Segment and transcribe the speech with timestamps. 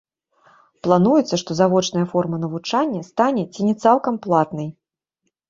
[0.85, 4.69] Плануецца, што завочная форма навучання стане ці не цалкам платнай.